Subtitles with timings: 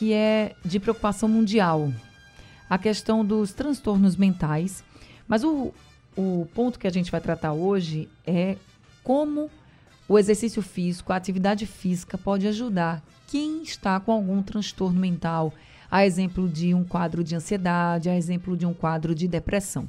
[0.00, 1.92] que é de preocupação mundial,
[2.70, 4.82] a questão dos transtornos mentais.
[5.28, 5.74] Mas o,
[6.16, 8.56] o ponto que a gente vai tratar hoje é
[9.04, 9.50] como
[10.08, 15.52] o exercício físico, a atividade física pode ajudar quem está com algum transtorno mental,
[15.90, 19.86] a exemplo de um quadro de ansiedade, a exemplo de um quadro de depressão.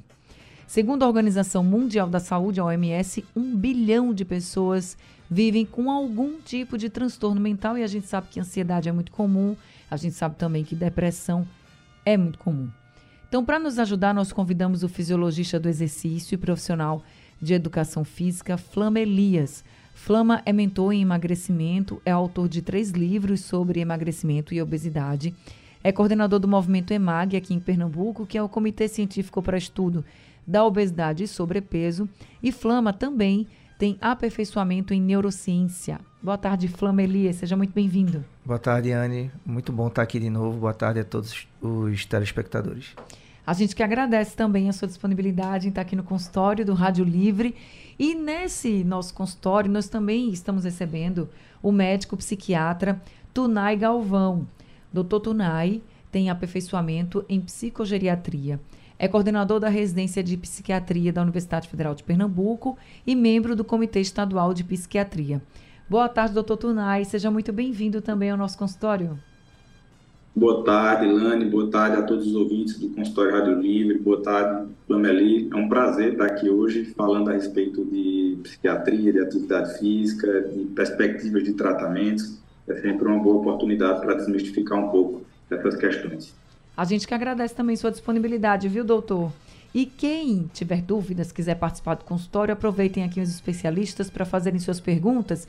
[0.68, 4.98] Segundo a Organização Mundial da Saúde, a OMS, um bilhão de pessoas
[5.31, 9.13] vivem com algum tipo de transtorno mental e a gente sabe que ansiedade é muito
[9.13, 9.55] comum,
[9.90, 11.48] a gente sabe também que depressão
[12.05, 12.70] é muito comum.
[13.30, 17.02] Então, para nos ajudar, nós convidamos o fisiologista do exercício e profissional
[17.41, 19.63] de educação física, Flama Elias.
[19.93, 25.34] Flama é mentor em emagrecimento, é autor de três livros sobre emagrecimento e obesidade.
[25.82, 30.04] É coordenador do movimento EMAG aqui em Pernambuco, que é o Comitê Científico para Estudo
[30.46, 32.09] da Obesidade e Sobrepeso.
[32.43, 33.48] E Flama também
[33.82, 35.99] tem aperfeiçoamento em neurociência.
[36.21, 38.24] Boa tarde, Flama Elias, seja muito bem-vindo.
[38.46, 39.32] Boa tarde, Anne.
[39.43, 40.60] Muito bom estar aqui de novo.
[40.60, 42.93] Boa tarde a todos os telespectadores.
[43.43, 47.04] A gente que agradece também a sua disponibilidade em estar aqui no consultório do Rádio
[47.04, 47.55] Livre.
[47.98, 51.27] E nesse nosso consultório, nós também estamos recebendo
[51.59, 53.02] o médico psiquiatra
[53.34, 54.48] Tunai Galvão.
[54.93, 58.59] Doutor Tunai tem aperfeiçoamento em psicogeriatria.
[59.04, 63.99] É coordenador da residência de psiquiatria da Universidade Federal de Pernambuco e membro do Comitê
[63.99, 65.41] Estadual de Psiquiatria.
[65.90, 67.03] Boa tarde, doutor Tunai.
[67.03, 69.18] Seja muito bem-vindo também ao nosso consultório.
[70.35, 71.46] Boa tarde, Lani.
[71.46, 73.97] Boa tarde a todos os ouvintes do Consultório Rádio Livre.
[73.97, 75.50] Boa tarde, Pameli.
[75.52, 80.66] É um prazer estar aqui hoje falando a respeito de psiquiatria, de atividade física, de
[80.75, 82.40] perspectivas de tratamentos.
[82.68, 86.40] É sempre uma boa oportunidade para desmistificar um pouco dessas questões.
[86.76, 89.32] A gente que agradece também sua disponibilidade, viu, doutor?
[89.74, 94.80] E quem tiver dúvidas, quiser participar do consultório, aproveitem aqui os especialistas para fazerem suas
[94.80, 95.48] perguntas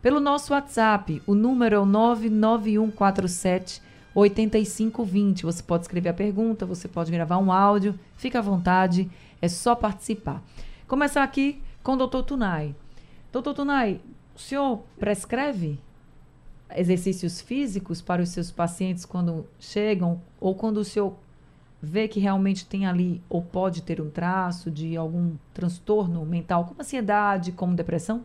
[0.00, 1.22] pelo nosso WhatsApp.
[1.26, 3.82] O número é o 99147
[4.14, 5.44] 8520.
[5.44, 9.74] Você pode escrever a pergunta, você pode gravar um áudio, fica à vontade, é só
[9.74, 10.42] participar.
[10.86, 12.74] Começar aqui com o doutor Tunai.
[13.30, 14.00] Doutor Tunai,
[14.34, 15.78] o senhor prescreve
[16.76, 21.16] exercícios físicos para os seus pacientes quando chegam ou quando o senhor
[21.80, 26.80] vê que realmente tem ali ou pode ter um traço de algum transtorno mental, como
[26.80, 28.24] ansiedade, como depressão?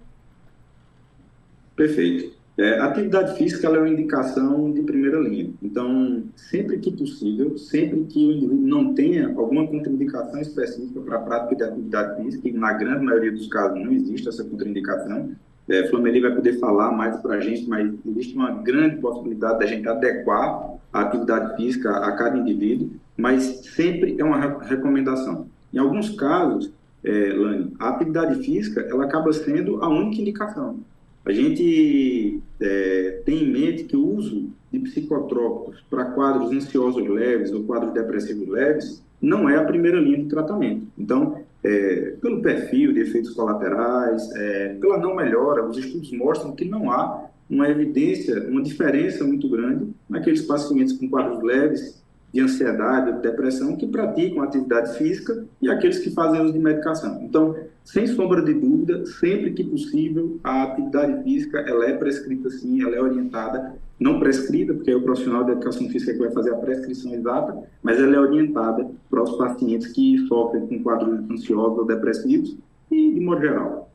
[1.75, 2.43] Perfeito.
[2.55, 5.51] É, atividade física é uma indicação de primeira linha.
[5.61, 11.21] Então, sempre que possível, sempre que o indivíduo não tenha alguma contraindicação específica para a
[11.21, 15.31] prática de atividade física, e na grande maioria dos casos não existe essa contraindicação,
[15.69, 19.65] é, Flameli vai poder falar mais para a gente, mas existe uma grande possibilidade da
[19.65, 23.43] gente adequar a atividade física a cada indivíduo, mas
[23.75, 25.47] sempre é uma recomendação.
[25.73, 26.71] Em alguns casos,
[27.03, 30.79] é, Lani, a atividade física ela acaba sendo a única indicação.
[31.25, 37.51] A gente é, tem em mente que o uso de psicotrópicos para quadros ansiosos leves
[37.51, 40.85] ou quadros depressivos leves não é a primeira linha de tratamento.
[40.97, 46.65] Então, é, pelo perfil de efeitos colaterais, é, pela não melhora, os estudos mostram que
[46.65, 52.02] não há uma evidência, uma diferença muito grande naqueles pacientes com quadros leves
[52.33, 56.59] de ansiedade ou de depressão que praticam atividade física e aqueles que fazem uso de
[56.59, 57.21] medicação.
[57.21, 62.81] Então, sem sombra de dúvida, sempre que possível, a atividade física ela é prescrita sim,
[62.81, 66.53] ela é orientada, não prescrita, porque é o profissional de educação física que vai fazer
[66.53, 71.77] a prescrição exata, mas ela é orientada para os pacientes que sofrem com quadros ansiosos
[71.77, 72.57] ou depressivos
[72.89, 73.91] e de modo geral.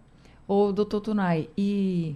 [0.46, 2.14] Ô, doutor Tunai, e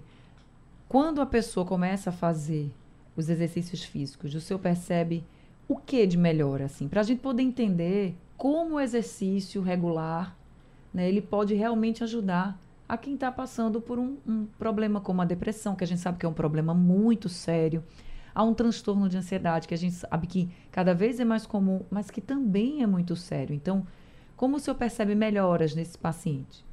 [0.88, 2.70] quando a pessoa começa a fazer
[3.16, 5.24] os exercícios físicos, o senhor percebe
[5.68, 10.36] o que de melhor, assim, para a gente poder entender como o exercício regular,
[10.92, 15.24] né, ele pode realmente ajudar a quem está passando por um, um, problema como a
[15.24, 17.82] depressão, que a gente sabe que é um problema muito sério,
[18.34, 21.82] há um transtorno de ansiedade, que a gente sabe que cada vez é mais comum,
[21.90, 23.54] mas que também é muito sério.
[23.54, 23.86] Então,
[24.36, 26.64] como o senhor percebe melhoras nesse paciente?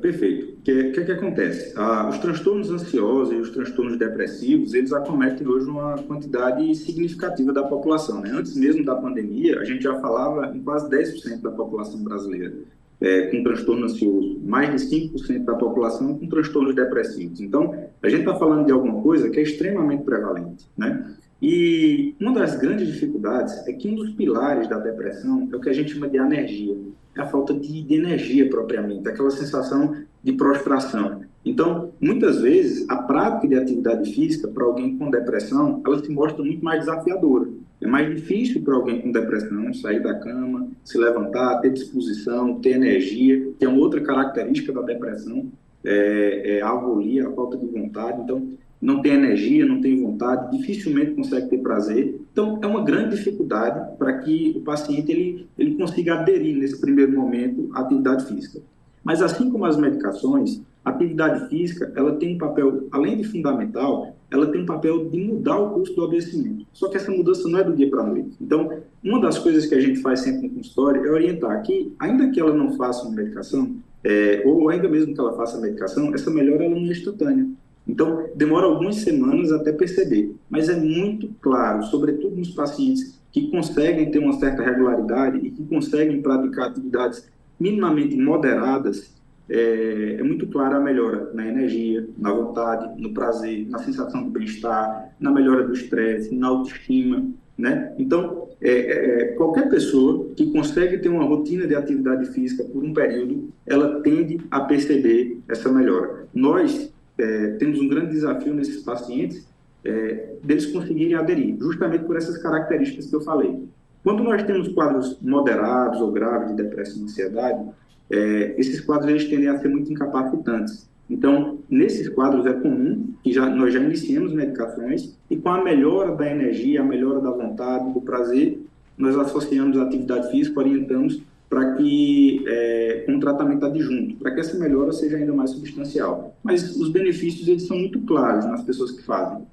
[0.00, 0.58] Perfeito.
[0.58, 1.72] O que, que, que, acontece?
[1.76, 7.62] Ah, os transtornos ansiosos e os transtornos depressivos, eles acometem hoje uma quantidade significativa da
[7.62, 8.20] população.
[8.20, 8.30] Né?
[8.32, 12.54] Antes mesmo da pandemia, a gente já falava em quase 10% da população brasileira
[13.00, 17.40] é, com transtorno ansioso, mais de 5% da população com transtornos depressivos.
[17.40, 20.66] Então, a gente está falando de alguma coisa que é extremamente prevalente.
[20.76, 21.14] Né?
[21.40, 25.68] E uma das grandes dificuldades é que um dos pilares da depressão é o que
[25.68, 26.76] a gente chama de anergia,
[27.07, 31.22] é a falta de, de energia propriamente, aquela sensação de prostração.
[31.44, 36.42] Então, muitas vezes, a prática de atividade física para alguém com depressão, ela se mostra
[36.42, 37.48] muito mais desafiadora.
[37.80, 42.70] É mais difícil para alguém com depressão sair da cama, se levantar, ter disposição, ter
[42.70, 45.46] energia, que é uma outra característica da depressão,
[45.84, 48.20] é, é a avolia, a falta de vontade.
[48.20, 48.48] Então,
[48.80, 52.20] não tem energia, não tem vontade, dificilmente consegue ter prazer.
[52.32, 57.12] Então, é uma grande dificuldade para que o paciente ele, ele consiga aderir, nesse primeiro
[57.12, 58.60] momento, à atividade física.
[59.02, 64.14] Mas, assim como as medicações, a atividade física ela tem um papel, além de fundamental,
[64.30, 66.66] ela tem um papel de mudar o curso do adoecimento.
[66.72, 68.36] Só que essa mudança não é do dia para a noite.
[68.40, 68.70] Então,
[69.02, 72.38] uma das coisas que a gente faz sempre no consultório é orientar que, ainda que
[72.38, 76.30] ela não faça uma medicação, é, ou ainda mesmo que ela faça a medicação, essa
[76.30, 77.48] melhora ela não é instantânea.
[77.88, 84.10] Então, demora algumas semanas até perceber, mas é muito claro, sobretudo nos pacientes que conseguem
[84.10, 87.26] ter uma certa regularidade e que conseguem praticar atividades
[87.58, 89.16] minimamente moderadas,
[89.48, 94.30] é, é muito clara a melhora na energia, na vontade, no prazer, na sensação de
[94.30, 97.26] bem-estar, na melhora do estresse, na autoestima,
[97.56, 97.94] né?
[97.98, 102.84] Então, é, é, é, qualquer pessoa que consegue ter uma rotina de atividade física por
[102.84, 106.28] um período, ela tende a perceber essa melhora.
[106.34, 109.46] Nós é, temos um grande desafio nesses pacientes
[109.84, 113.68] é, deles conseguirem aderir, justamente por essas características que eu falei.
[114.02, 117.68] Quando nós temos quadros moderados ou graves de depressão e ansiedade,
[118.10, 120.88] é, esses quadros eles tendem a ser muito incapacitantes.
[121.10, 126.14] Então, nesses quadros é comum que já, nós já iniciemos medicações e com a melhora
[126.14, 128.60] da energia, a melhora da vontade, do prazer,
[128.96, 134.58] nós associamos a atividade física, orientamos para que é, um tratamento adjunto, para que essa
[134.58, 136.36] melhora seja ainda mais substancial.
[136.42, 139.46] Mas os benefícios eles são muito claros nas pessoas que fazem.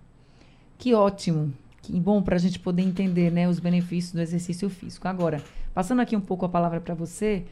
[0.77, 5.07] Que ótimo, que bom para a gente poder entender, né, os benefícios do exercício físico.
[5.07, 5.41] Agora,
[5.73, 7.45] passando aqui um pouco a palavra para você,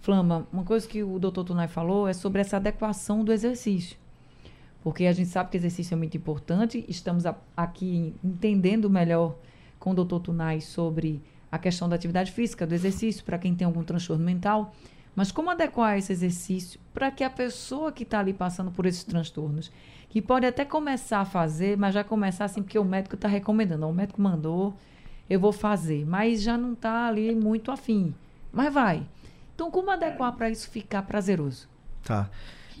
[0.00, 3.96] Flama, uma coisa que o doutor Tunai falou é sobre essa adequação do exercício.
[4.82, 9.36] Porque a gente sabe que exercício é muito importante, estamos a, aqui entendendo melhor
[9.78, 13.66] com o doutor Tunai sobre a questão da atividade física, do exercício, para quem tem
[13.66, 14.74] algum transtorno mental.
[15.14, 19.02] Mas como adequar esse exercício para que a pessoa que está ali passando por esses
[19.02, 19.70] transtornos,
[20.08, 23.86] que pode até começar a fazer, mas já começar assim, porque o médico está recomendando,
[23.86, 24.76] o médico mandou,
[25.28, 28.14] eu vou fazer, mas já não está ali muito afim.
[28.52, 29.06] Mas vai.
[29.54, 31.68] Então, como adequar para isso ficar prazeroso?
[32.04, 32.30] Tá.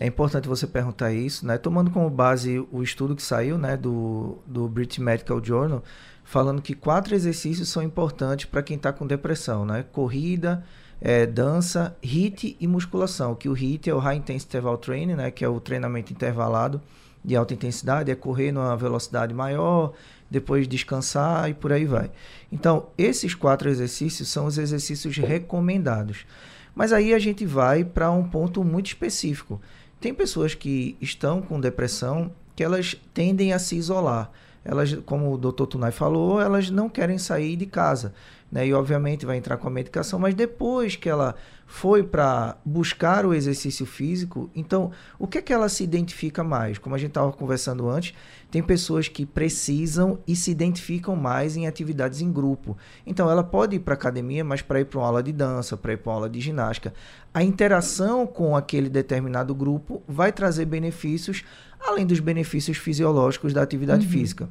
[0.00, 1.58] É importante você perguntar isso, né?
[1.58, 5.82] Tomando como base o estudo que saiu, né, do, do British Medical Journal,
[6.28, 9.82] falando que quatro exercícios são importantes para quem está com depressão, né?
[9.90, 10.62] Corrida,
[11.00, 13.34] é, dança, HIIT e musculação.
[13.34, 15.30] Que o HIIT é o High Intensity Interval Training, né?
[15.30, 16.82] Que é o treinamento intervalado
[17.24, 19.94] de alta intensidade, é correr numa velocidade maior,
[20.30, 22.10] depois descansar e por aí vai.
[22.52, 26.26] Então, esses quatro exercícios são os exercícios recomendados.
[26.74, 29.62] Mas aí a gente vai para um ponto muito específico.
[29.98, 34.30] Tem pessoas que estão com depressão que elas tendem a se isolar
[34.68, 38.12] elas, como o doutor Tunai falou, elas não querem sair de casa.
[38.52, 38.66] Né?
[38.66, 41.34] E obviamente vai entrar com a medicação, mas depois que ela
[41.66, 46.78] foi para buscar o exercício físico, então o que é que ela se identifica mais?
[46.78, 48.14] Como a gente estava conversando antes,
[48.50, 52.76] tem pessoas que precisam e se identificam mais em atividades em grupo.
[53.06, 55.94] Então ela pode ir para academia, mas para ir para uma aula de dança, para
[55.94, 56.92] ir para uma aula de ginástica,
[57.32, 61.42] a interação com aquele determinado grupo vai trazer benefícios
[61.80, 64.12] além dos benefícios fisiológicos da atividade uhum.
[64.12, 64.48] física.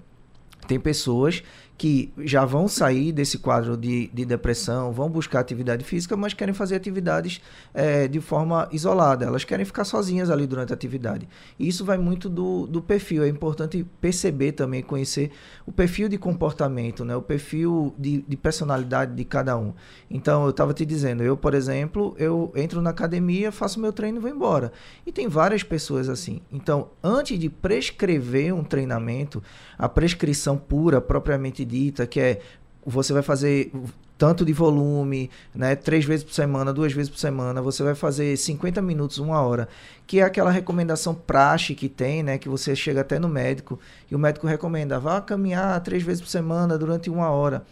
[0.67, 1.41] Tem pessoas
[1.77, 6.53] que já vão sair desse quadro de, de depressão, vão buscar atividade física, mas querem
[6.53, 7.39] fazer atividades
[7.71, 9.25] é, de forma isolada.
[9.25, 11.29] Elas querem ficar sozinhas ali durante a atividade.
[11.59, 13.23] E isso vai muito do, do perfil.
[13.23, 15.29] É importante perceber também, conhecer
[15.67, 17.15] o perfil de comportamento, né?
[17.15, 19.73] o perfil de, de personalidade de cada um.
[20.09, 24.17] Então, eu estava te dizendo, eu, por exemplo, eu entro na academia, faço meu treino
[24.17, 24.71] e vou embora.
[25.05, 26.41] E tem várias pessoas assim.
[26.51, 29.43] Então, antes de prescrever um treinamento,
[29.77, 32.41] a prescrição pura, propriamente dita, que é
[32.85, 33.71] você vai fazer
[34.17, 38.35] tanto de volume, né, três vezes por semana, duas vezes por semana, você vai fazer
[38.35, 39.69] 50 minutos, uma hora,
[40.07, 44.15] que é aquela recomendação praxe que tem, né, que você chega até no médico e
[44.15, 47.63] o médico recomenda, vá caminhar três vezes por semana durante uma hora.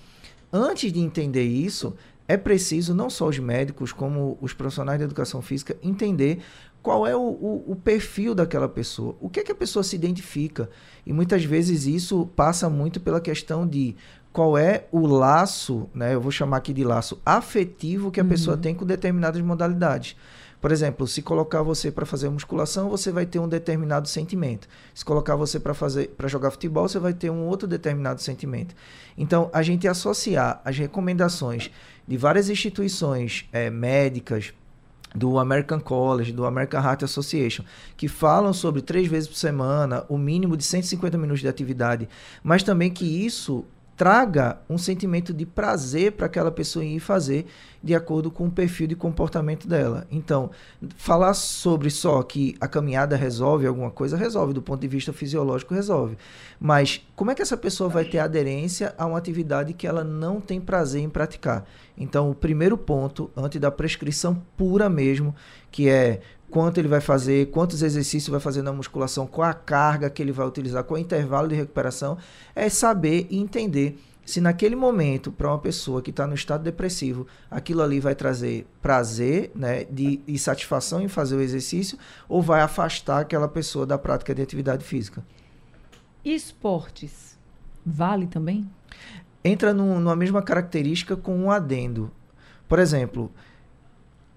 [0.53, 1.95] Antes de entender isso,
[2.27, 6.41] é preciso não só os médicos, como os profissionais de educação física, entender
[6.85, 9.95] qual é o, o, o, perfil daquela pessoa, o que é que a pessoa se
[9.95, 10.69] identifica.
[11.03, 13.95] E muitas vezes isso passa muito pela questão de
[14.31, 18.29] qual é o laço, né, eu vou chamar aqui de laço afetivo que a uhum.
[18.29, 20.15] pessoa tem com determinadas modalidades.
[20.61, 24.67] Por exemplo, se colocar você para fazer musculação, você vai ter um determinado sentimento.
[24.93, 28.75] Se colocar você para fazer para jogar futebol, você vai ter um outro determinado sentimento.
[29.17, 31.71] Então, a gente associar as recomendações
[32.07, 34.53] de várias instituições é, médicas,
[35.15, 37.63] do American College, do American Heart Association,
[37.95, 42.09] que falam sobre três vezes por semana, o mínimo de 150 minutos de atividade,
[42.43, 47.45] mas também que isso traga um sentimento de prazer para aquela pessoa ir fazer
[47.81, 50.07] de acordo com o perfil de comportamento dela.
[50.11, 50.49] Então,
[50.97, 55.73] falar sobre só que a caminhada resolve alguma coisa, resolve, do ponto de vista fisiológico,
[55.73, 56.17] resolve.
[56.59, 60.41] Mas como é que essa pessoa vai ter aderência a uma atividade que ela não
[60.41, 61.65] tem prazer em praticar?
[61.97, 65.33] Então, o primeiro ponto, antes da prescrição pura mesmo,
[65.71, 66.21] que é
[66.55, 70.31] quanto ele vai fazer, quantos exercícios vai fazer na musculação, qual a carga que ele
[70.31, 72.17] vai utilizar, qual o intervalo de recuperação,
[72.55, 77.27] é saber e entender se naquele momento, para uma pessoa que está no estado depressivo,
[77.51, 81.97] aquilo ali vai trazer prazer né, de, e satisfação em fazer o exercício,
[82.29, 85.25] ou vai afastar aquela pessoa da prática de atividade física.
[86.23, 87.37] Esportes,
[87.85, 88.65] vale também?
[89.43, 92.09] Entra numa mesma característica com um adendo.
[92.65, 93.29] Por exemplo,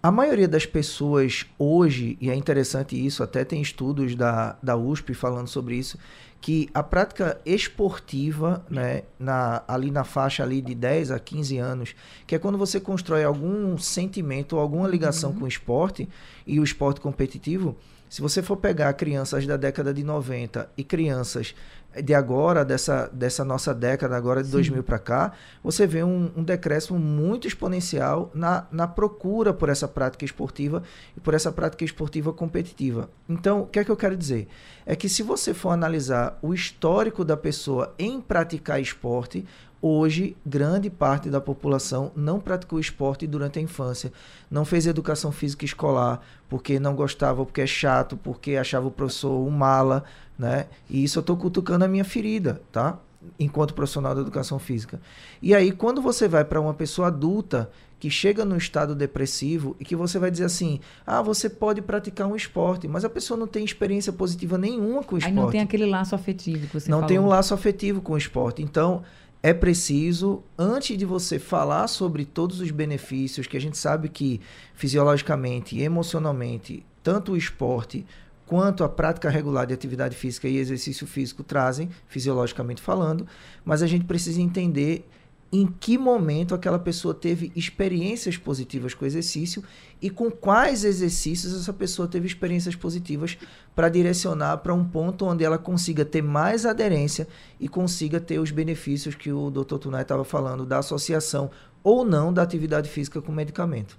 [0.00, 5.12] a maioria das pessoas hoje, e é interessante isso, até tem estudos da, da USP
[5.12, 5.98] falando sobre isso,
[6.40, 11.94] que a prática esportiva, né, na, ali na faixa ali de 10 a 15 anos,
[12.26, 15.40] que é quando você constrói algum sentimento ou alguma ligação uhum.
[15.40, 16.08] com o esporte
[16.46, 17.76] e o esporte competitivo,
[18.08, 21.54] se você for pegar crianças da década de 90 e crianças
[22.02, 24.52] de agora, dessa, dessa nossa década, agora de Sim.
[24.52, 29.86] 2000 para cá, você vê um, um decréscimo muito exponencial na, na procura por essa
[29.86, 30.82] prática esportiva
[31.16, 33.10] e por essa prática esportiva competitiva.
[33.28, 34.48] Então, o que é que eu quero dizer?
[34.86, 39.46] É que se você for analisar o histórico da pessoa em praticar esporte,
[39.80, 44.12] Hoje, grande parte da população não praticou esporte durante a infância,
[44.50, 49.30] não fez educação física escolar porque não gostava, porque é chato, porque achava o professor
[49.30, 50.02] um mala,
[50.38, 50.66] né?
[50.90, 52.98] E isso eu estou cutucando a minha ferida, tá?
[53.38, 55.00] Enquanto profissional da educação física.
[55.42, 57.70] E aí, quando você vai para uma pessoa adulta
[58.00, 62.26] que chega no estado depressivo e que você vai dizer assim: ah, você pode praticar
[62.28, 65.26] um esporte, mas a pessoa não tem experiência positiva nenhuma com o esporte.
[65.26, 67.08] Aí não tem aquele laço afetivo que você Não falou.
[67.08, 68.62] tem um laço afetivo com o esporte.
[68.62, 69.02] Então,
[69.42, 74.40] é preciso, antes de você falar sobre todos os benefícios, que a gente sabe que
[74.74, 78.04] fisiologicamente e emocionalmente, tanto o esporte
[78.44, 83.26] quanto a prática regular de atividade física e exercício físico trazem, fisiologicamente falando,
[83.64, 85.08] mas a gente precisa entender
[85.50, 89.64] em que momento aquela pessoa teve experiências positivas com o exercício
[90.00, 93.38] e com quais exercícios essa pessoa teve experiências positivas
[93.74, 97.26] para direcionar para um ponto onde ela consiga ter mais aderência
[97.58, 99.78] e consiga ter os benefícios que o Dr.
[99.78, 101.50] Tunai estava falando da associação
[101.82, 103.98] ou não da atividade física com medicamento.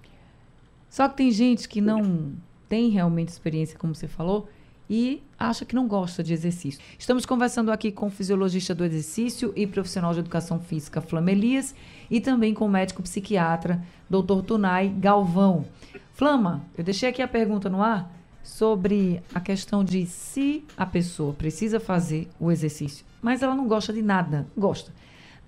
[0.87, 2.33] Só que tem gente que não
[2.67, 4.47] tem realmente experiência, como você falou,
[4.89, 6.81] e acha que não gosta de exercício.
[6.97, 11.75] Estamos conversando aqui com o fisiologista do exercício e profissional de educação física Flamelias
[12.09, 14.41] e também com o médico psiquiatra Dr.
[14.45, 15.65] Tunai Galvão.
[16.13, 18.11] Flama, eu deixei aqui a pergunta no ar
[18.43, 23.93] sobre a questão de se a pessoa precisa fazer o exercício, mas ela não gosta
[23.93, 24.91] de nada, gosta.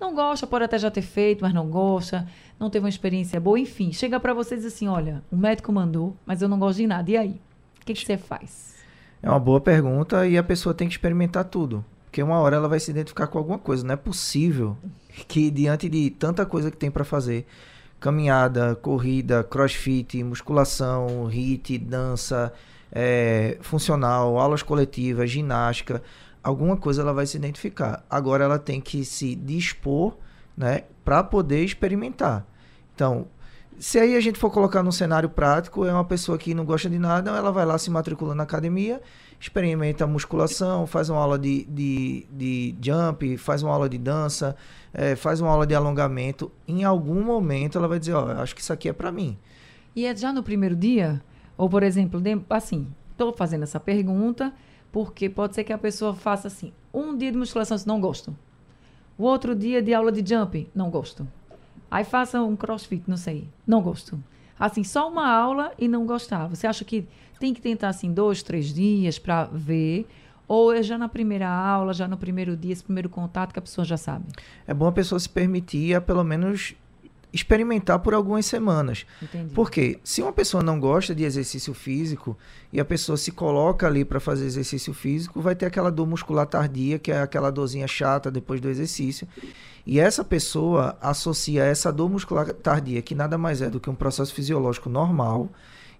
[0.00, 2.26] Não gosta, pode até já ter feito, mas não gosta,
[2.58, 6.16] não teve uma experiência boa, enfim, chega para você diz assim, olha, o médico mandou,
[6.26, 7.10] mas eu não gosto de nada.
[7.10, 7.40] E aí?
[7.80, 8.81] O que, que você faz?
[9.22, 11.84] É uma boa pergunta e a pessoa tem que experimentar tudo.
[12.04, 13.86] Porque uma hora ela vai se identificar com alguma coisa.
[13.86, 14.76] Não é possível
[15.28, 17.46] que, diante de tanta coisa que tem para fazer
[18.00, 22.52] caminhada, corrida, crossfit, musculação, HIIT, dança,
[22.90, 26.02] é, funcional, aulas coletivas, ginástica,
[26.42, 28.04] alguma coisa ela vai se identificar.
[28.10, 30.16] Agora ela tem que se dispor
[30.56, 32.44] né, para poder experimentar.
[32.94, 33.28] Então,
[33.78, 36.88] se aí a gente for colocar num cenário prático, é uma pessoa que não gosta
[36.88, 39.00] de nada, ela vai lá, se matricula na academia,
[39.40, 44.56] experimenta musculação, faz uma aula de, de, de jump, faz uma aula de dança,
[44.94, 46.50] é, faz uma aula de alongamento.
[46.66, 49.36] Em algum momento ela vai dizer, ó, oh, acho que isso aqui é para mim.
[49.96, 51.22] E é já no primeiro dia?
[51.56, 54.52] Ou, por exemplo, assim, estou fazendo essa pergunta
[54.92, 58.36] porque pode ser que a pessoa faça assim, um dia de musculação, não gosto.
[59.16, 61.26] O outro dia de aula de jump, não gosto.
[61.92, 63.50] Aí faça um crossfit, não sei.
[63.66, 64.18] Não gosto.
[64.58, 66.46] Assim, só uma aula e não gostar.
[66.46, 67.06] Você acha que
[67.38, 70.08] tem que tentar assim dois, três dias para ver?
[70.48, 73.62] Ou é já na primeira aula, já no primeiro dia, esse primeiro contato que a
[73.62, 74.24] pessoa já sabe?
[74.66, 76.74] É bom a pessoa se permitir a pelo menos
[77.32, 79.06] experimentar por algumas semanas.
[79.22, 79.54] Entendi.
[79.54, 82.36] Porque se uma pessoa não gosta de exercício físico
[82.72, 86.46] e a pessoa se coloca ali para fazer exercício físico, vai ter aquela dor muscular
[86.46, 89.26] tardia, que é aquela dorzinha chata depois do exercício.
[89.86, 93.94] E essa pessoa associa essa dor muscular tardia, que nada mais é do que um
[93.94, 95.48] processo fisiológico normal,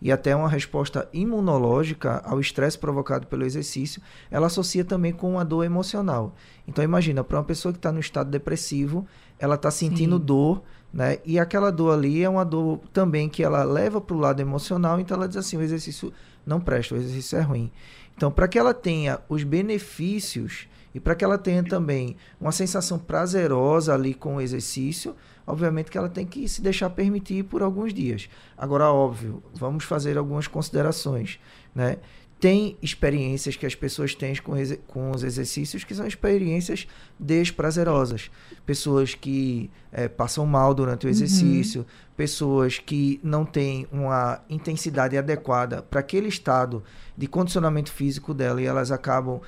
[0.02, 5.44] e até uma resposta imunológica ao estresse provocado pelo exercício, ela associa também com uma
[5.44, 6.34] dor emocional.
[6.66, 9.06] Então imagina, para uma pessoa que está no estado depressivo,
[9.38, 10.24] ela está sentindo Sim.
[10.24, 11.18] dor, né?
[11.24, 15.00] E aquela dor ali é uma dor também que ela leva para o lado emocional,
[15.00, 16.12] então ela diz assim, o exercício
[16.46, 17.70] não presta, o exercício é ruim.
[18.16, 22.98] Então, para que ela tenha os benefícios e para que ela tenha também uma sensação
[22.98, 27.94] prazerosa ali com o exercício, obviamente que ela tem que se deixar permitir por alguns
[27.94, 28.28] dias.
[28.56, 31.40] Agora, óbvio, vamos fazer algumas considerações,
[31.74, 31.96] né?
[32.42, 34.54] Tem experiências que as pessoas têm com,
[34.88, 38.32] com os exercícios que são experiências desprazerosas.
[38.66, 41.12] Pessoas que é, passam mal durante o uhum.
[41.12, 41.86] exercício, uhum.
[42.16, 46.82] pessoas que não têm uma intensidade adequada para aquele estado
[47.16, 49.40] de condicionamento físico dela e elas acabam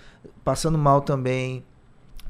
[0.44, 1.64] passando mal também.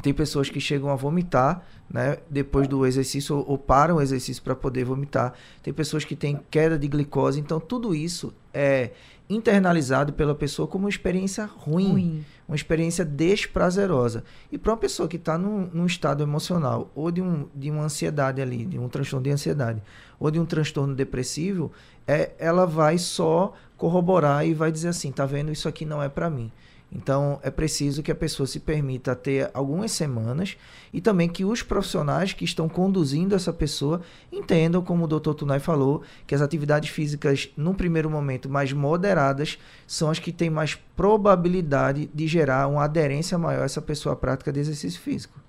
[0.00, 4.42] Tem pessoas que chegam a vomitar né, depois do exercício ou, ou param o exercício
[4.42, 5.34] para poder vomitar.
[5.62, 7.38] Tem pessoas que têm queda de glicose.
[7.38, 8.92] Então, tudo isso é
[9.28, 12.24] internalizado pela pessoa como uma experiência ruim, ruim.
[12.46, 14.22] uma experiência desprazerosa.
[14.52, 17.84] E para uma pessoa que está num, num, estado emocional, ou de, um, de uma
[17.84, 19.82] ansiedade ali, de um transtorno de ansiedade,
[20.20, 21.72] ou de um transtorno depressivo,
[22.06, 26.08] é, ela vai só corroborar e vai dizer assim, tá vendo, isso aqui não é
[26.08, 26.52] para mim.
[26.94, 30.56] Então, é preciso que a pessoa se permita ter algumas semanas
[30.92, 35.34] e também que os profissionais que estão conduzindo essa pessoa entendam, como o Dr.
[35.34, 39.58] Tunai falou, que as atividades físicas, no primeiro momento, mais moderadas,
[39.88, 44.16] são as que têm mais probabilidade de gerar uma aderência maior a essa pessoa à
[44.16, 45.40] prática de exercício físico.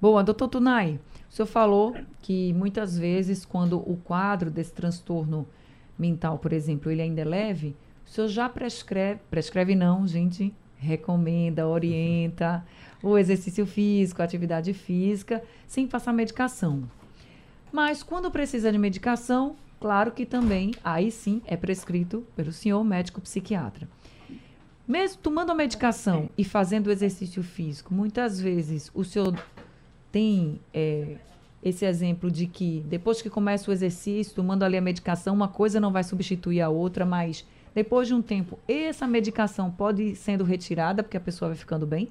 [0.00, 5.46] Boa, doutor Tunai, o senhor falou que muitas vezes, quando o quadro desse transtorno
[5.98, 11.66] mental, por exemplo, ele ainda é leve, o senhor já prescreve, prescreve não, gente, recomenda,
[11.66, 12.64] orienta
[13.02, 16.84] o exercício físico, a atividade física, sem passar medicação.
[17.72, 23.20] Mas quando precisa de medicação, claro que também, aí sim, é prescrito pelo senhor médico
[23.20, 23.88] psiquiatra.
[24.86, 29.40] Mesmo tomando a medicação e fazendo o exercício físico, muitas vezes o senhor
[30.10, 31.16] tem é,
[31.62, 35.78] esse exemplo de que depois que começa o exercício, tomando ali a medicação, uma coisa
[35.78, 40.44] não vai substituir a outra, mas depois de um tempo, essa medicação pode ir sendo
[40.44, 42.10] retirada porque a pessoa vai ficando bem?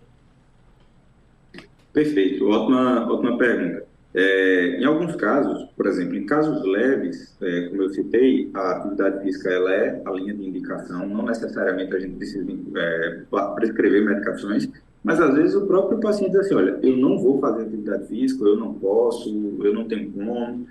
[1.92, 3.90] Perfeito, ótima, ótima pergunta.
[4.14, 9.24] É, em alguns casos, por exemplo, em casos leves, é, como eu citei, a atividade
[9.24, 12.44] física ela é a linha de indicação, não necessariamente a gente precisa
[12.76, 13.22] é,
[13.56, 14.68] prescrever medicações,
[15.04, 18.44] mas às vezes o próprio paciente diz assim, olha, eu não vou fazer atividade física,
[18.44, 19.30] eu não posso,
[19.64, 20.66] eu não tenho como,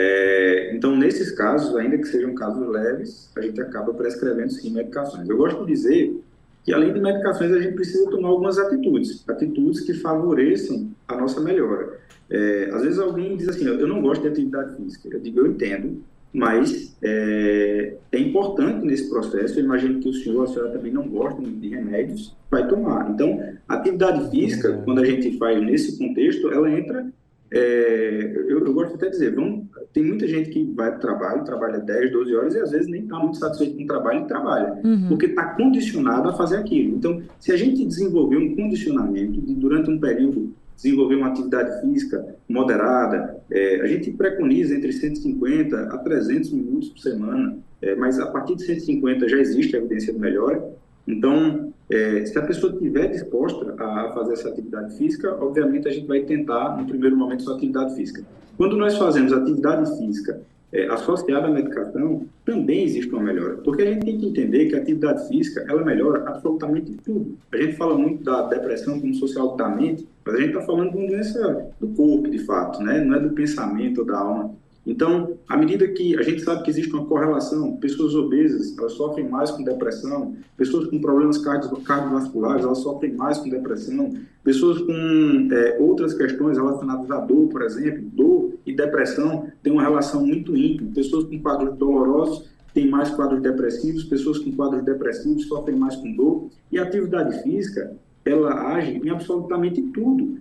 [0.00, 5.28] é, então, nesses casos, ainda que sejam casos leves, a gente acaba prescrevendo sim medicações.
[5.28, 6.16] Eu gosto de dizer
[6.62, 11.40] que, além de medicações, a gente precisa tomar algumas atitudes, atitudes que favoreçam a nossa
[11.40, 11.98] melhora.
[12.30, 15.08] É, às vezes alguém diz assim, eu não gosto de atividade física.
[15.10, 16.00] Eu digo, eu entendo,
[16.32, 21.08] mas é, é importante nesse processo, eu imagino que o senhor, a senhora também não
[21.08, 23.10] gostam de remédios, vai tomar.
[23.10, 27.04] Então, a atividade física, quando a gente faz nesse contexto, ela entra
[27.50, 31.00] é, eu, eu, gosto até de dizer, vamos, tem muita gente que vai para o
[31.00, 34.24] trabalho, trabalha 10, 12 horas e às vezes nem está muito satisfeito com o trabalho
[34.24, 35.08] e trabalha, uhum.
[35.08, 36.96] porque está condicionado a fazer aquilo.
[36.96, 42.36] Então, se a gente desenvolver um condicionamento de, durante um período, desenvolver uma atividade física
[42.48, 48.26] moderada, é, a gente preconiza entre 150 a 300 minutos por semana, é, mas a
[48.26, 50.62] partir de 150 já existe a evidência de melhora.
[51.06, 56.06] Então, é, se a pessoa estiver disposta a fazer essa atividade física, obviamente a gente
[56.06, 58.22] vai tentar, no primeiro momento, sua atividade física.
[58.56, 63.56] Quando nós fazemos atividade física é, associada à medicação, também existe uma melhora.
[63.58, 67.38] Porque a gente tem que entender que a atividade física, ela melhora absolutamente tudo.
[67.52, 70.90] A gente fala muito da depressão como social da mente, mas a gente está falando
[70.90, 73.02] de uma doença do corpo, de fato, né?
[73.02, 74.54] não é do pensamento ou da alma.
[74.88, 79.28] Então, à medida que a gente sabe que existe uma correlação, pessoas obesas, elas sofrem
[79.28, 85.76] mais com depressão, pessoas com problemas cardiovasculares, elas sofrem mais com depressão, pessoas com é,
[85.78, 90.90] outras questões relacionadas à dor, por exemplo, dor e depressão têm uma relação muito íntima.
[90.94, 96.10] Pessoas com quadros dolorosos têm mais quadros depressivos, pessoas com quadros depressivos sofrem mais com
[96.16, 97.94] dor, e a atividade física
[98.28, 100.38] ela age em absolutamente tudo.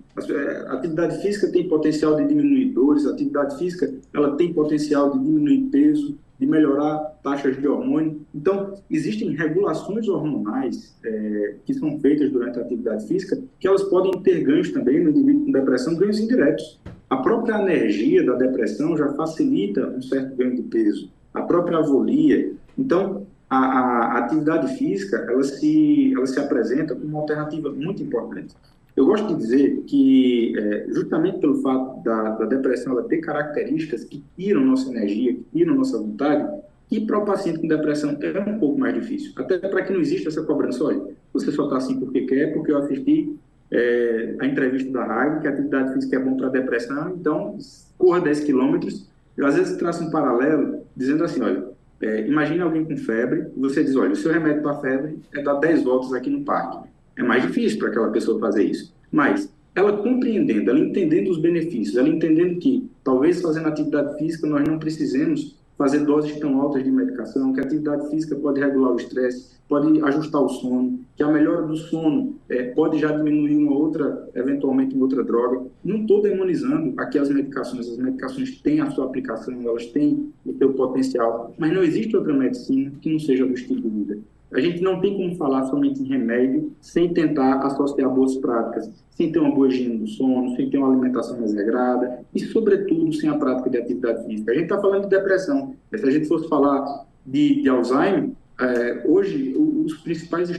[0.68, 5.20] A atividade física tem potencial de diminuir dores, a atividade física ela tem potencial de
[5.20, 8.22] diminuir peso, de melhorar taxas de hormônio.
[8.34, 14.12] Então, existem regulações hormonais é, que são feitas durante a atividade física que elas podem
[14.22, 16.80] ter ganhos também no indivíduo com depressão, ganhos indiretos.
[17.10, 21.10] A própria energia da depressão já facilita um certo ganho de peso.
[21.34, 22.52] A própria avolia.
[22.78, 28.56] Então, a, a, atividade física ela se, ela se apresenta como uma alternativa muito importante.
[28.96, 34.04] Eu gosto de dizer que, é, justamente pelo fato da, da depressão ela ter características
[34.04, 38.40] que tiram nossa energia, que tiram nossa vontade, E para o paciente com depressão é
[38.50, 39.34] um pouco mais difícil.
[39.36, 41.02] Até para que não exista essa cobrança, olha,
[41.34, 43.38] você só está assim porque quer, porque eu assisti
[43.70, 47.58] é, a entrevista da RAG, que a atividade física é bom para depressão, então
[47.98, 49.08] corra 10 quilômetros.
[49.36, 51.67] Eu às vezes traço um paralelo dizendo assim, olha,
[52.02, 55.56] é, imagine alguém com febre, você diz, olha, o seu remédio para febre é dar
[55.56, 56.88] 10 voltas aqui no parque.
[57.18, 58.94] É mais difícil para aquela pessoa fazer isso.
[59.12, 64.68] Mas ela compreendendo, ela entendendo os benefícios, ela entendendo que talvez fazendo atividade física nós
[64.68, 68.96] não precisemos fazer doses tão altas de medicação, que a atividade física pode regular o
[68.96, 73.76] estresse, pode ajustar o sono, que a melhora do sono é, pode já diminuir uma
[73.76, 75.66] outra, eventualmente uma outra droga.
[75.84, 80.58] Não estou demonizando aqui as medicações, as medicações têm a sua aplicação, elas têm o
[80.58, 84.18] seu potencial, mas não existe outra medicina que não seja vida.
[84.54, 89.32] A gente não tem como falar somente em remédio sem tentar associar boas práticas, sem
[89.32, 93.30] ter uma boa higiene do sono, sem ter uma alimentação mais regrada e, sobretudo, sem
[93.30, 94.52] a prática de atividade física.
[94.52, 98.32] A gente está falando de depressão, mas se a gente fosse falar de, de Alzheimer,
[98.60, 100.50] é, hoje os principais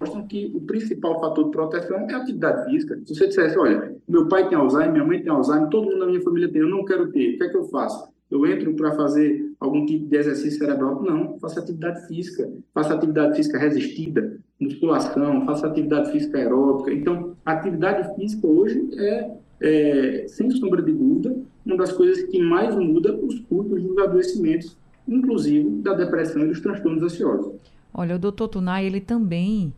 [0.00, 3.00] mostram que o principal fator de proteção é a atividade física.
[3.04, 6.06] Se você dissesse, olha, meu pai tem Alzheimer, minha mãe tem Alzheimer, todo mundo na
[6.06, 8.08] minha família tem, eu não quero ter, o que é que eu faço?
[8.30, 11.02] Eu entro para fazer algum tipo de exercício cerebral?
[11.02, 16.92] Não, faça atividade física, faça atividade física resistida, musculação, faça atividade física aeróbica.
[16.92, 22.40] Então, a atividade física hoje é, é, sem sombra de dúvida, uma das coisas que
[22.40, 24.76] mais muda os custos dos adoecimentos,
[25.08, 27.54] inclusive da depressão e dos transtornos ansiosos.
[27.92, 29.72] Olha, o doutor Tunai, ele também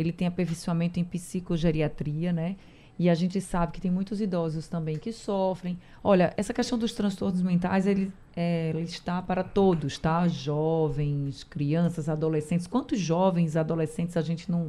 [0.00, 2.54] ele tem aperfeiçoamento em psicogeriatria, né?
[2.98, 5.78] E a gente sabe que tem muitos idosos também que sofrem.
[6.02, 10.26] Olha, essa questão dos transtornos mentais, ele, é, ele está para todos, tá?
[10.26, 12.66] Jovens, crianças, adolescentes.
[12.66, 14.68] Quantos jovens, adolescentes a gente não,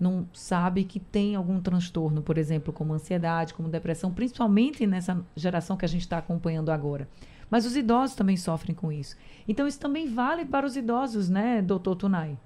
[0.00, 5.76] não sabe que tem algum transtorno, por exemplo, como ansiedade, como depressão, principalmente nessa geração
[5.76, 7.06] que a gente está acompanhando agora.
[7.50, 9.14] Mas os idosos também sofrem com isso.
[9.46, 12.38] Então, isso também vale para os idosos, né, doutor Tunai?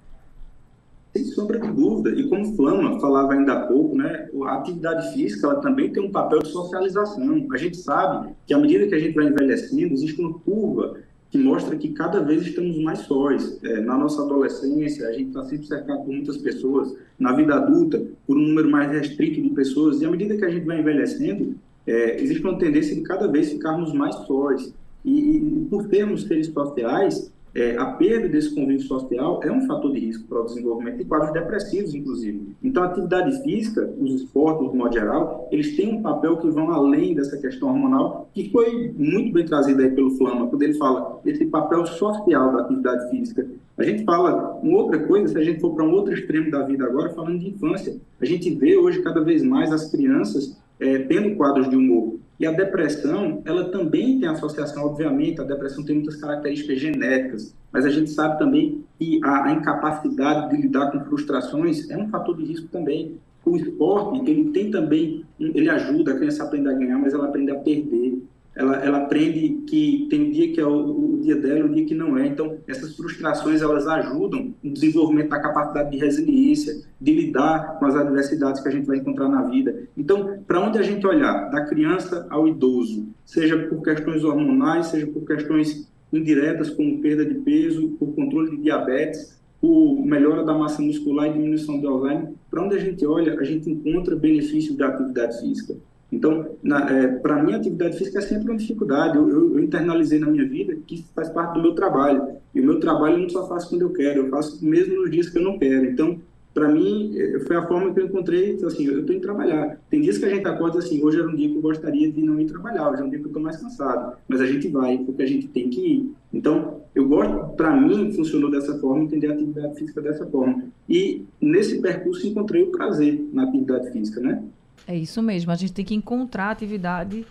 [1.15, 2.11] Sem sombra de dúvida.
[2.11, 6.11] E como Flama falava ainda há pouco, né, a atividade física ela também tem um
[6.11, 7.47] papel de socialização.
[7.51, 10.97] A gente sabe que à medida que a gente vai envelhecendo, existe uma curva
[11.29, 13.59] que mostra que cada vez estamos mais sós.
[13.63, 16.95] É, na nossa adolescência, a gente está sempre cercado por muitas pessoas.
[17.19, 20.01] Na vida adulta, por um número mais restrito de pessoas.
[20.01, 23.49] E à medida que a gente vai envelhecendo, é, existe uma tendência de cada vez
[23.49, 24.73] ficarmos mais sós.
[25.03, 29.91] E, e por termos seres sociais, é, a perda desse convívio social é um fator
[29.91, 32.55] de risco para o desenvolvimento de quadros depressivos, inclusive.
[32.63, 36.69] Então, a atividade física, os esportes, de modo geral, eles têm um papel que vão
[36.69, 41.19] além dessa questão hormonal, que foi muito bem trazido aí pelo Flama, quando ele fala
[41.25, 43.47] esse papel social da atividade física.
[43.75, 46.61] A gente fala uma outra coisa, se a gente for para um outro extremo da
[46.61, 47.95] vida agora, falando de infância.
[48.21, 52.19] A gente vê hoje cada vez mais as crianças é, tendo quadros de humor.
[52.39, 57.83] E a depressão, ela também tem associação, obviamente, a depressão tem muitas características genéticas, mas
[57.83, 62.37] a gente sabe também que a, a incapacidade de lidar com frustrações é um fator
[62.37, 63.17] de risco também.
[63.43, 67.25] O esporte, ele tem também, ele ajuda a criança a aprender a ganhar, mas ela
[67.25, 68.21] aprende a perder
[68.57, 71.93] ela, ela aprende que tem dia que é o, o dia dela um dia que
[71.93, 72.25] não é.
[72.25, 77.95] Então, essas frustrações, elas ajudam no desenvolvimento da capacidade de resiliência, de lidar com as
[77.95, 79.87] adversidades que a gente vai encontrar na vida.
[79.95, 85.05] Então, para onde a gente olhar, da criança ao idoso, seja por questões hormonais, seja
[85.05, 90.81] por questões indiretas, como perda de peso, por controle de diabetes, por melhora da massa
[90.81, 94.87] muscular e diminuição do Alzheimer, para onde a gente olha, a gente encontra benefícios da
[94.87, 95.75] atividade física.
[96.11, 96.57] Então,
[96.89, 99.17] é, para mim, a atividade física é sempre uma dificuldade.
[99.17, 102.37] Eu, eu, eu, internalizei na minha vida que faz parte do meu trabalho.
[102.55, 105.11] E o meu trabalho eu não só faço quando eu quero, eu faço mesmo nos
[105.11, 105.85] dias que eu não quero.
[105.85, 106.19] Então,
[106.53, 109.79] para mim, é, foi a forma que eu encontrei, então, assim, eu estou em trabalhar.
[109.91, 112.21] Tem dias que a gente acorda assim, hoje era um dia que eu gostaria de
[112.23, 114.17] não ir trabalhar, hoje é um dia que eu estou mais cansado.
[114.27, 116.11] Mas a gente vai, porque a gente tem que ir.
[116.33, 120.63] Então, eu gosto, para mim, funcionou dessa forma, entender a atividade física dessa forma.
[120.89, 124.43] E nesse percurso encontrei o prazer na atividade física, né?
[124.85, 125.51] É isso mesmo.
[125.51, 127.25] A gente tem que encontrar a atividade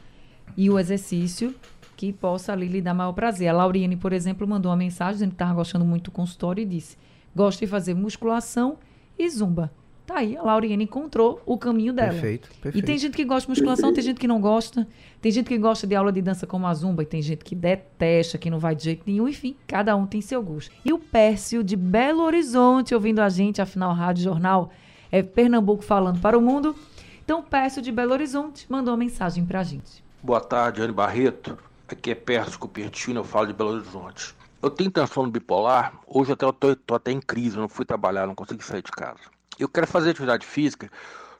[0.56, 1.54] e o exercício
[1.96, 3.48] que possa ali lhe dar maior prazer.
[3.48, 6.66] A Lauriane, por exemplo, mandou uma mensagem dizendo que estava gostando muito do consultório e
[6.66, 6.96] disse:
[7.34, 8.78] gosto de fazer musculação
[9.18, 9.70] e zumba.
[10.06, 12.12] Tá aí, a Lauriane encontrou o caminho dela.
[12.12, 12.78] Perfeito, perfeito.
[12.78, 14.86] E tem gente que gosta de musculação, tem gente que não gosta.
[15.20, 17.56] Tem gente que gosta de aula de dança como a zumba e tem gente que
[17.56, 19.26] detesta, que não vai de jeito nenhum.
[19.26, 20.70] Enfim, cada um tem seu gosto.
[20.84, 24.70] E o Pércio de Belo Horizonte ouvindo a gente, afinal, Rádio Jornal
[25.10, 26.76] é Pernambuco falando para o mundo.
[27.26, 30.04] Então, Pércio de Belo Horizonte mandou uma mensagem para a gente.
[30.22, 31.58] Boa tarde, Anne Barreto.
[31.88, 34.32] Aqui é Pércio Cupertino, eu falo de Belo Horizonte.
[34.62, 38.28] Eu tenho transtorno bipolar, hoje até eu tô, tô até em crise, não fui trabalhar,
[38.28, 39.18] não consegui sair de casa.
[39.58, 40.88] Eu quero fazer atividade física,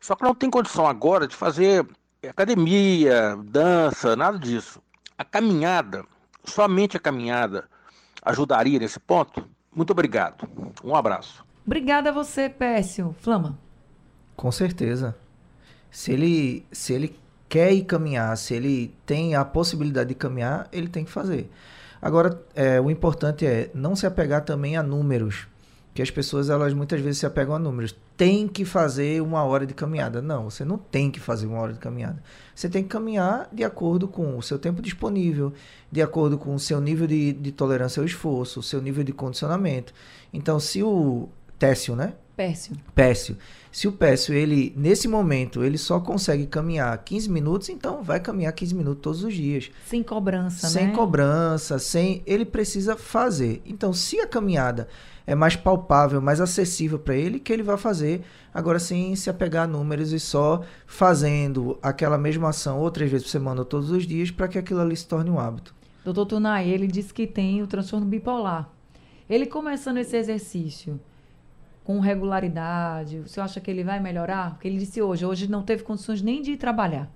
[0.00, 1.86] só que não tenho condição agora de fazer
[2.28, 4.82] academia, dança, nada disso.
[5.16, 6.04] A caminhada,
[6.42, 7.68] somente a caminhada,
[8.22, 9.48] ajudaria nesse ponto?
[9.72, 10.48] Muito obrigado.
[10.82, 11.44] Um abraço.
[11.64, 13.14] Obrigada a você, Pécio.
[13.20, 13.56] Flama.
[14.34, 15.16] Com certeza.
[15.96, 17.16] Se ele, se ele
[17.48, 21.50] quer ir caminhar, se ele tem a possibilidade de caminhar, ele tem que fazer.
[22.02, 25.48] Agora, é, o importante é não se apegar também a números,
[25.94, 27.96] que as pessoas elas muitas vezes se apegam a números.
[28.14, 30.20] Tem que fazer uma hora de caminhada.
[30.20, 32.22] Não, você não tem que fazer uma hora de caminhada.
[32.54, 35.54] Você tem que caminhar de acordo com o seu tempo disponível,
[35.90, 39.14] de acordo com o seu nível de, de tolerância ao esforço, o seu nível de
[39.14, 39.94] condicionamento.
[40.30, 42.12] Então, se o Técio, né?
[42.36, 42.76] Pécio.
[42.94, 43.36] Pécio.
[43.72, 48.52] Se o Pécio, ele, nesse momento, ele só consegue caminhar 15 minutos, então vai caminhar
[48.52, 49.70] 15 minutos todos os dias.
[49.86, 50.88] Sem cobrança, sem né?
[50.88, 52.22] Sem cobrança, sem.
[52.26, 53.62] Ele precisa fazer.
[53.64, 54.86] Então, se a caminhada
[55.26, 58.22] é mais palpável, mais acessível para ele, que ele vai fazer.
[58.52, 63.32] Agora, sem se apegar a números e só fazendo aquela mesma ação outras vezes por
[63.32, 65.74] semana ou todos os dias, para que aquilo ali se torne um hábito.
[66.04, 68.70] Doutor Tunay, ele disse que tem o transtorno bipolar.
[69.28, 71.00] Ele começando esse exercício
[71.86, 73.18] com regularidade?
[73.18, 74.54] O senhor acha que ele vai melhorar?
[74.54, 77.08] Porque ele disse hoje, hoje não teve condições nem de trabalhar.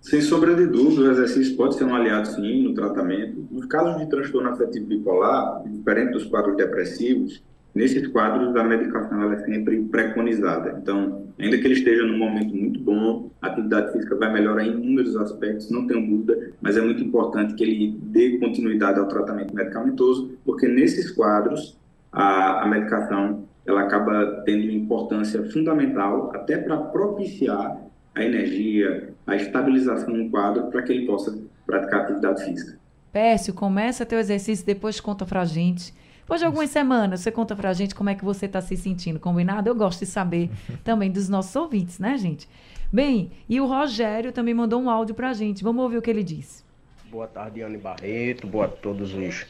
[0.00, 3.46] Sem sombra de dúvida, o exercício pode ser um aliado, sim, no tratamento.
[3.52, 7.40] Nos casos de transtorno afetivo bipolar, diferente dos quadros depressivos,
[7.72, 10.76] nesses quadros a medicação é sempre preconizada.
[10.82, 14.72] Então, ainda que ele esteja num momento muito bom, a atividade física vai melhorar em
[14.72, 19.54] inúmeros aspectos, não tenho dúvida, mas é muito importante que ele dê continuidade ao tratamento
[19.54, 21.78] medicamentoso, porque nesses quadros
[22.18, 27.78] a, a medicação ela acaba tendo importância fundamental até para propiciar
[28.12, 32.76] a energia, a estabilização no quadro para que ele possa praticar atividade física.
[33.12, 35.94] Pécio, começa teu exercício, depois conta pra gente.
[36.20, 39.20] Depois de algumas semanas, você conta pra gente como é que você está se sentindo,
[39.20, 39.68] combinado?
[39.68, 40.50] Eu gosto de saber
[40.82, 42.48] também dos nossos ouvintes, né, gente?
[42.92, 45.62] Bem, e o Rogério também mandou um áudio pra gente.
[45.62, 46.64] Vamos ouvir o que ele disse.
[47.10, 48.46] Boa tarde, Anne Barreto.
[48.46, 49.46] Boa a todos os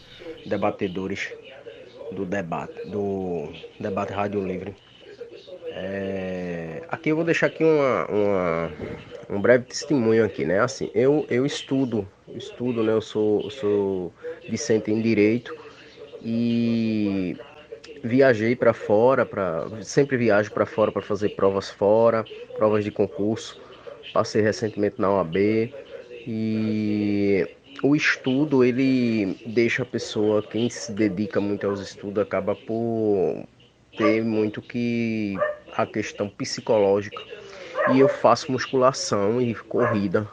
[0.46, 1.32] debatedores
[2.10, 4.74] do debate, do debate Rádio Livre.
[5.70, 8.72] É, aqui eu vou deixar aqui uma, uma,
[9.30, 10.60] um breve testemunho aqui, né?
[10.60, 12.92] Assim, eu, eu estudo, estudo, né?
[12.92, 14.12] Eu sou, sou
[14.48, 15.54] discente em direito
[16.22, 17.36] e
[18.02, 23.60] viajei para fora, para sempre viajo para fora para fazer provas fora, provas de concurso.
[24.12, 25.72] Passei recentemente na OAB
[26.26, 27.48] e
[27.82, 33.44] o estudo ele deixa a pessoa, quem se dedica muito aos estudos, acaba por
[33.96, 35.36] ter muito que
[35.72, 37.22] a questão psicológica.
[37.92, 40.26] E eu faço musculação e corrida,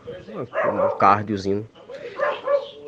[0.66, 1.68] um cardiozinho,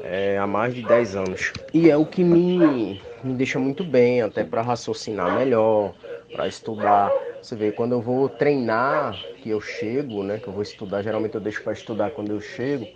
[0.04, 1.54] é, há mais de 10 anos.
[1.74, 5.94] E é o que me, me deixa muito bem, até para raciocinar melhor,
[6.32, 7.14] para estudar.
[7.42, 11.36] Você vê, quando eu vou treinar, que eu chego, né, que eu vou estudar, geralmente
[11.36, 12.88] eu deixo para estudar quando eu chego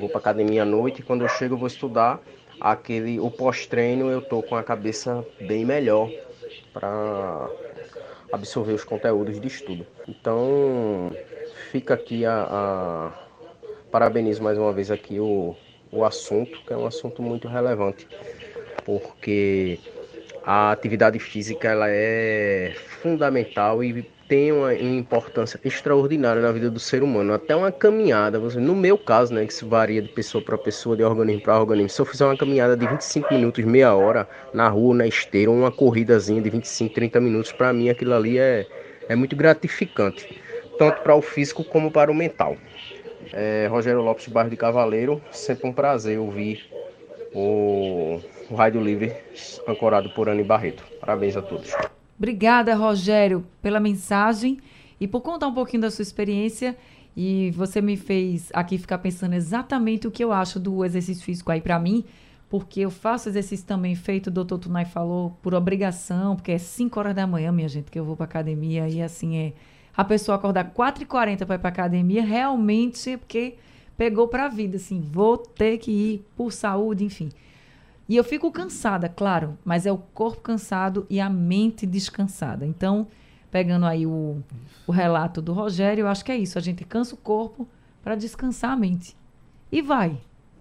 [0.00, 2.20] vou para academia à noite e quando eu chego eu vou estudar
[2.60, 6.10] aquele o pós-treino eu tô com a cabeça bem melhor
[6.72, 7.48] para
[8.32, 9.86] absorver os conteúdos de estudo.
[10.08, 11.10] Então
[11.70, 13.12] fica aqui a, a
[13.90, 15.54] parabenizo mais uma vez aqui o,
[15.90, 18.06] o assunto, que é um assunto muito relevante,
[18.84, 19.78] porque
[20.44, 22.72] a atividade física ela é
[23.02, 27.34] fundamental e tem uma importância extraordinária na vida do ser humano.
[27.34, 31.02] Até uma caminhada, no meu caso, né, que isso varia de pessoa para pessoa, de
[31.02, 31.88] organismo para organismo.
[31.88, 35.72] Se eu fizer uma caminhada de 25 minutos, meia hora, na rua, na esteira, uma
[35.72, 38.68] corridazinha de 25, 30 minutos, para mim aquilo ali é,
[39.08, 40.28] é muito gratificante,
[40.78, 42.56] tanto para o físico como para o mental.
[43.32, 46.70] É, Rogério Lopes, bairro de Cavaleiro, sempre um prazer ouvir
[47.34, 49.14] o, o Rádio Livre
[49.66, 50.84] ancorado por Anne Barreto.
[51.00, 51.74] Parabéns a todos.
[52.18, 54.58] Obrigada, Rogério, pela mensagem
[55.00, 56.76] e por contar um pouquinho da sua experiência.
[57.16, 61.50] E você me fez aqui ficar pensando exatamente o que eu acho do exercício físico
[61.50, 62.04] aí para mim,
[62.48, 66.98] porque eu faço exercício também feito, o doutor Tunai falou, por obrigação, porque é 5
[66.98, 69.52] horas da manhã, minha gente, que eu vou para academia e assim é.
[69.96, 73.56] A pessoa acordar 4h40 para ir para academia, realmente, porque
[74.00, 77.28] pegou para a vida, assim, vou ter que ir por saúde, enfim.
[78.08, 82.64] E eu fico cansada, claro, mas é o corpo cansado e a mente descansada.
[82.64, 83.06] Então,
[83.50, 84.42] pegando aí o,
[84.86, 86.56] o relato do Rogério, eu acho que é isso.
[86.56, 87.68] A gente cansa o corpo
[88.02, 89.14] para descansar a mente.
[89.70, 90.16] E vai.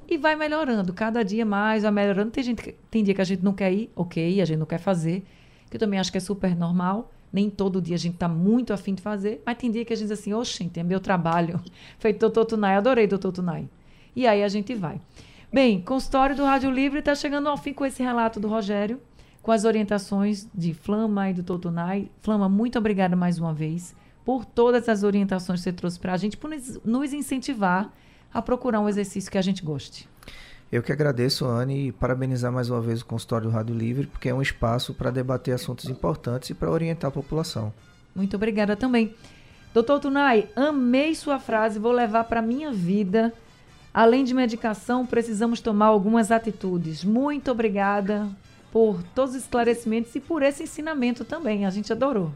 [0.05, 0.91] E vai melhorando.
[0.91, 2.31] Cada dia mais vai melhorando.
[2.31, 4.79] Tem, gente, tem dia que a gente não quer ir, ok, a gente não quer
[4.79, 5.23] fazer.
[5.69, 7.09] Que eu também acho que é super normal.
[7.31, 9.41] Nem todo dia a gente está muito afim de fazer.
[9.45, 11.61] Mas tem dia que a gente diz assim, oxente, é meu trabalho.
[11.99, 13.69] Feito doutor Tunai, adorei doutor Tunai.
[14.15, 14.99] E aí a gente vai.
[15.51, 19.01] Bem, consultório do Rádio Livre está chegando ao fim com esse relato do Rogério,
[19.41, 22.11] com as orientações de Flama e do Totonai.
[22.21, 26.17] Flama, muito obrigada mais uma vez por todas as orientações que você trouxe para a
[26.17, 26.51] gente, por
[26.85, 27.91] nos incentivar
[28.31, 30.07] a procurar um exercício que a gente goste.
[30.71, 34.29] Eu que agradeço, Anne, e parabenizar mais uma vez o consultório do Rádio Livre, porque
[34.29, 37.73] é um espaço para debater assuntos importantes e para orientar a população.
[38.15, 39.15] Muito obrigada também.
[39.73, 43.33] Doutor Tunai, amei sua frase, vou levar para minha vida.
[43.91, 47.03] Além de medicação, precisamos tomar algumas atitudes.
[47.03, 48.27] Muito obrigada
[48.71, 51.65] por todos os esclarecimentos e por esse ensinamento também.
[51.65, 52.31] A gente adorou.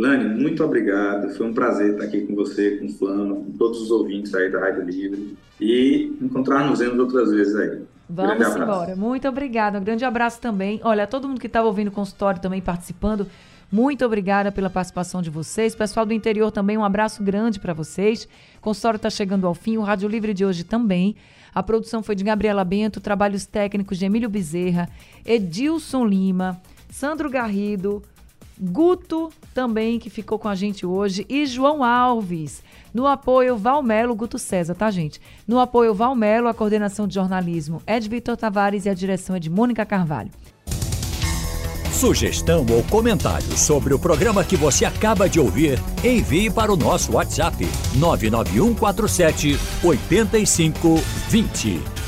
[0.00, 1.28] Lani, muito obrigado.
[1.34, 4.50] Foi um prazer estar aqui com você, com o Flama, com todos os ouvintes aí
[4.50, 5.36] da Rádio Livre.
[5.60, 7.82] E encontrar-nos outras vezes aí.
[8.08, 8.96] Vamos embora.
[8.96, 9.78] Muito obrigada.
[9.78, 10.80] Um grande abraço também.
[10.82, 13.26] Olha, todo mundo que estava ouvindo o consultório também participando,
[13.70, 15.74] muito obrigada pela participação de vocês.
[15.74, 18.24] Pessoal do interior também, um abraço grande para vocês.
[18.58, 21.14] O consultório está chegando ao fim, o Rádio Livre de hoje também.
[21.54, 24.88] A produção foi de Gabriela Bento, trabalhos técnicos de Emílio Bezerra,
[25.24, 26.60] Edilson Lima,
[26.90, 28.02] Sandro Garrido,
[28.60, 32.62] Guto também, que ficou com a gente hoje, e João Alves.
[32.92, 35.20] No apoio Valmelo, Guto César, tá, gente?
[35.46, 39.40] No apoio Valmelo, a coordenação de jornalismo é de Vitor Tavares e a direção é
[39.40, 40.30] de Mônica Carvalho.
[41.92, 47.12] Sugestão ou comentário sobre o programa que você acaba de ouvir, envie para o nosso
[47.12, 51.99] WhatsApp 99147 8520.